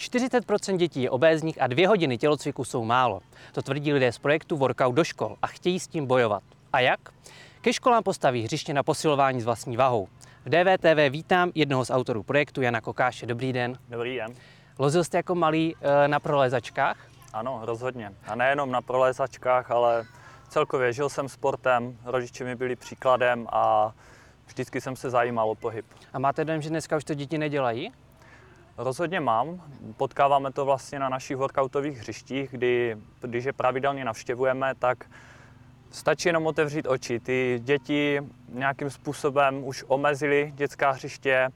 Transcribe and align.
40% 0.00 0.76
dětí 0.76 1.02
je 1.02 1.10
obézních 1.10 1.62
a 1.62 1.66
dvě 1.66 1.88
hodiny 1.88 2.18
tělocviku 2.18 2.64
jsou 2.64 2.84
málo. 2.84 3.20
To 3.52 3.62
tvrdí 3.62 3.92
lidé 3.92 4.12
z 4.12 4.18
projektu 4.18 4.56
Workout 4.56 4.94
do 4.94 5.04
škol 5.04 5.36
a 5.42 5.46
chtějí 5.46 5.80
s 5.80 5.88
tím 5.88 6.06
bojovat. 6.06 6.42
A 6.72 6.80
jak? 6.80 7.00
Ke 7.60 7.72
školám 7.72 8.02
postaví 8.02 8.42
hřiště 8.42 8.74
na 8.74 8.82
posilování 8.82 9.40
s 9.40 9.44
vlastní 9.44 9.76
vahou. 9.76 10.08
V 10.44 10.48
DVTV 10.48 11.10
vítám 11.10 11.52
jednoho 11.54 11.84
z 11.84 11.90
autorů 11.90 12.22
projektu, 12.22 12.62
Jana 12.62 12.80
Kokáše. 12.80 13.26
Dobrý 13.26 13.52
den. 13.52 13.78
Dobrý 13.88 14.16
den. 14.16 14.34
Lozil 14.78 15.04
jste 15.04 15.16
jako 15.16 15.34
malý 15.34 15.76
eh, 15.80 16.08
na 16.08 16.20
prolezačkách? 16.20 16.96
Ano, 17.32 17.60
rozhodně. 17.62 18.12
A 18.26 18.34
nejenom 18.34 18.70
na 18.70 18.82
prolezačkách, 18.82 19.70
ale 19.70 20.04
celkově 20.48 20.92
žil 20.92 21.08
jsem 21.08 21.28
sportem, 21.28 21.98
rodiče 22.04 22.44
mi 22.44 22.56
byli 22.56 22.76
příkladem 22.76 23.46
a 23.52 23.92
vždycky 24.46 24.80
jsem 24.80 24.96
se 24.96 25.10
zajímal 25.10 25.50
o 25.50 25.54
pohyb. 25.54 25.86
A 26.12 26.18
máte 26.18 26.44
dojem, 26.44 26.62
že 26.62 26.70
dneska 26.70 26.96
už 26.96 27.04
to 27.04 27.14
děti 27.14 27.38
nedělají? 27.38 27.92
Rozhodně 28.82 29.20
mám. 29.20 29.62
Potkáváme 29.96 30.52
to 30.52 30.64
vlastně 30.64 30.98
na 30.98 31.08
našich 31.08 31.36
workoutových 31.36 31.98
hřištích, 31.98 32.50
kdy, 32.50 32.96
když 33.20 33.44
je 33.44 33.52
pravidelně 33.52 34.04
navštěvujeme, 34.04 34.74
tak 34.78 35.04
stačí 35.90 36.28
jenom 36.28 36.46
otevřít 36.46 36.86
oči. 36.86 37.20
Ty 37.20 37.60
děti 37.62 38.20
nějakým 38.48 38.90
způsobem 38.90 39.64
už 39.64 39.84
omezily 39.88 40.52
dětská 40.56 40.90
hřiště, 40.90 41.32
eh, 41.32 41.50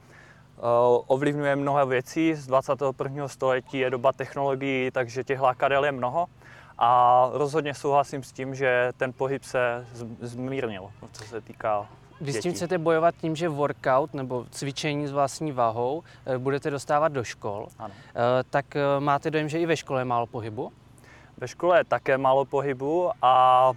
ovlivňuje 1.07 1.57
mnoho 1.57 1.87
věcí. 1.87 2.35
Z 2.35 2.47
21. 2.47 3.29
století 3.29 3.79
je 3.79 3.91
doba 3.91 4.13
technologií, 4.13 4.91
takže 4.91 5.25
těch 5.25 5.41
lákadel 5.41 5.85
je 5.85 5.93
mnoho. 5.93 6.27
A 6.79 7.29
rozhodně 7.33 7.75
souhlasím 7.75 8.23
s 8.23 8.33
tím, 8.33 8.55
že 8.55 8.93
ten 8.97 9.13
pohyb 9.13 9.45
se 9.45 9.87
zmírnil, 10.21 10.91
co 11.13 11.25
se 11.25 11.41
týká 11.41 11.89
vy 12.21 12.33
s 12.33 12.41
tím 12.41 12.53
chcete 12.53 12.79
bojovat 12.79 13.15
tím, 13.21 13.37
že 13.37 13.49
workout 13.49 14.15
nebo 14.15 14.47
cvičení 14.51 15.07
s 15.07 15.13
vlastní 15.13 15.53
váhou 15.53 16.03
eh, 16.27 16.39
budete 16.39 16.71
dostávat 16.71 17.09
do 17.09 17.25
škol. 17.25 17.69
Ano. 17.79 17.95
Eh, 18.09 18.45
tak 18.51 18.77
eh, 18.77 18.81
máte 19.01 19.31
dojem, 19.31 19.49
že 19.49 19.61
i 19.61 19.67
ve 19.67 19.77
škole 19.77 20.01
je 20.01 20.05
málo 20.05 20.27
pohybu? 20.27 20.73
Ve 21.39 21.49
škole 21.49 21.81
je 21.81 21.85
také 21.85 22.19
málo 22.19 22.45
pohybu 22.45 23.11
a 23.23 23.73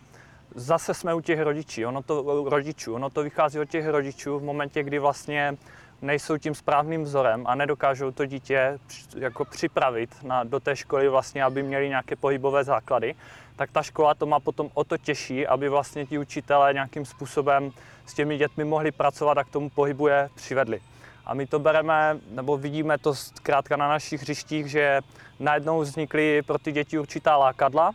zase 0.56 0.94
jsme 0.94 1.14
u 1.14 1.22
těch 1.22 1.42
rodičů. 1.42 1.88
Ono 1.88 2.04
to, 2.04 2.50
rodičů. 2.50 2.94
Ono 2.94 3.10
to 3.10 3.24
vychází 3.24 3.60
od 3.60 3.70
těch 3.70 3.88
rodičů 3.88 4.40
v 4.40 4.44
momentě, 4.44 4.84
kdy 4.84 5.00
vlastně 5.00 5.58
nejsou 6.02 6.38
tím 6.38 6.56
správným 6.56 7.03
vzorem 7.03 7.48
a 7.48 7.56
nedokážou 7.56 8.12
to 8.12 8.26
dítě 8.26 8.80
jako 9.17 9.45
připravit 9.45 10.23
na, 10.23 10.44
do 10.44 10.59
té 10.59 10.76
školy 10.76 11.09
vlastně, 11.09 11.44
aby 11.44 11.64
měli 11.64 11.89
nějaké 11.89 12.16
pohybové 12.16 12.64
základy, 12.64 13.16
tak 13.56 13.72
ta 13.72 13.84
škola 13.84 14.14
to 14.14 14.26
má 14.26 14.39
potom 14.39 14.70
o 14.73 14.84
to 14.84 14.98
těžší, 14.98 15.48
aby 15.48 15.70
vlastně 15.70 16.06
ti 16.06 16.17
učitelé 16.17 16.73
nějakým 16.73 17.06
způsobem 17.06 17.72
s 18.06 18.14
těmi 18.14 18.38
dětmi 18.38 18.64
mohli 18.64 18.92
pracovat 18.92 19.38
a 19.38 19.44
k 19.44 19.50
tomu 19.50 19.70
pohybu 19.70 20.08
je 20.08 20.30
přivedli. 20.36 20.81
A 21.26 21.34
my 21.34 21.45
to 21.45 21.59
bereme, 21.59 22.17
nebo 22.30 22.58
vidíme 22.58 22.98
to 22.98 23.16
zkrátka 23.16 23.76
na 23.76 23.88
našich 23.88 24.22
hřištích, 24.22 24.67
že 24.67 25.02
najednou 25.39 25.80
vznikly 25.80 26.42
pro 26.42 26.58
ty 26.58 26.72
děti 26.72 27.00
určitá 27.00 27.38
lákadla, 27.38 27.92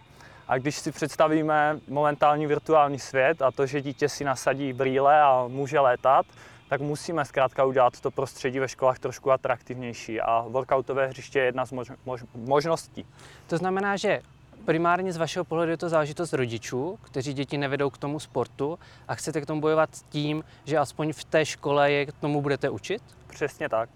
a 0.48 0.59
když 0.59 0.77
si 0.77 0.92
představíme 0.92 1.78
momentální 1.89 2.47
virtuální 2.47 2.98
svět 2.98 3.42
a 3.42 3.50
to, 3.50 3.66
že 3.66 3.83
dítě 3.83 4.09
si 4.09 4.25
nasadí 4.25 4.72
brýle 4.72 5.20
a 5.20 5.44
může 5.48 5.81
létat, 5.81 6.27
tak 6.73 6.81
musíme 6.81 7.25
zkrátka 7.25 7.65
udělat 7.65 8.01
to 8.01 8.11
prostředí 8.11 8.59
ve 8.59 8.69
školách 8.69 8.98
trošku 8.98 9.31
atraktivnější 9.33 10.20
a 10.20 10.45
workoutové 10.48 11.06
hřiště 11.06 11.39
je 11.39 11.45
jedna 11.45 11.67
z 11.67 11.73
mož- 11.73 11.97
mož- 12.06 12.27
možností. 12.34 13.06
To 13.47 13.56
znamená, 13.56 13.97
že 13.97 14.23
primárně 14.65 15.12
z 15.12 15.17
vašeho 15.17 15.45
pohledu 15.45 15.70
je 15.70 15.77
to 15.77 15.89
záležitost 15.89 16.33
rodičů, 16.33 16.98
kteří 17.03 17.34
děti 17.34 17.59
nevedou 17.59 17.91
k 17.91 17.98
tomu 17.98 18.20
sportu 18.20 18.78
a 19.09 19.15
chcete 19.15 19.41
k 19.41 19.47
tomu 19.47 19.61
bojovat 19.61 19.91
tím, 20.09 20.45
že 20.65 20.78
aspoň 20.78 21.12
v 21.12 21.25
té 21.25 21.47
škole 21.47 21.93
je 21.93 22.06
k 22.06 22.12
tomu 22.12 22.43
budete 22.43 22.70
učit? 22.70 23.03
Přesně 23.27 23.69
tak. 23.69 23.91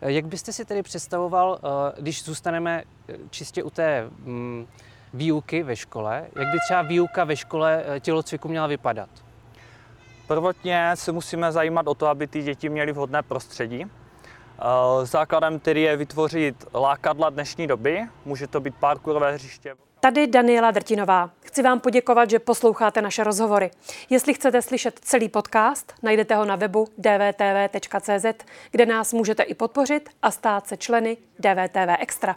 Jak 0.00 0.26
byste 0.26 0.52
si 0.52 0.64
tedy 0.64 0.82
představoval, 0.82 1.58
eh, 1.62 2.00
když 2.02 2.24
zůstaneme 2.24 2.82
eh, 3.08 3.16
čistě 3.30 3.62
u 3.62 3.70
té 3.70 4.10
mm, 4.18 4.66
výuky 5.14 5.62
ve 5.62 5.76
škole, 5.76 6.26
jak 6.36 6.48
by 6.52 6.58
třeba 6.66 6.82
výuka 6.82 7.24
ve 7.24 7.36
škole 7.36 7.84
eh, 7.86 8.00
tělocviku 8.00 8.48
měla 8.48 8.66
vypadat? 8.66 9.21
Prvotně 10.26 10.90
se 10.94 11.12
musíme 11.12 11.52
zajímat 11.52 11.88
o 11.88 11.94
to, 11.94 12.06
aby 12.06 12.26
ty 12.26 12.42
děti 12.42 12.68
měly 12.68 12.92
vhodné 12.92 13.22
prostředí. 13.22 13.84
Eh, 13.84 15.06
základem 15.06 15.58
který 15.58 15.82
je 15.82 15.96
vytvořit 15.96 16.64
lákadla 16.74 17.30
dnešní 17.30 17.66
doby. 17.66 18.02
Může 18.24 18.46
to 18.46 18.60
být 18.60 18.74
parkourové 18.74 19.32
hřiště. 19.32 19.74
Tady 20.00 20.26
Daniela 20.26 20.70
Drtinová. 20.70 21.30
Chci 21.44 21.62
vám 21.62 21.80
poděkovat, 21.80 22.30
že 22.30 22.38
posloucháte 22.38 23.02
naše 23.02 23.24
rozhovory. 23.24 23.70
Jestli 24.10 24.34
chcete 24.34 24.62
slyšet 24.62 24.98
celý 25.02 25.28
podcast, 25.28 25.92
najdete 26.02 26.34
ho 26.34 26.44
na 26.44 26.56
webu 26.56 26.86
dvtv.cz, 26.98 28.44
kde 28.70 28.86
nás 28.86 29.12
můžete 29.12 29.42
i 29.42 29.54
podpořit 29.54 30.10
a 30.22 30.30
stát 30.30 30.66
se 30.66 30.76
členy 30.76 31.16
DVTV 31.38 31.96
Extra. 31.98 32.36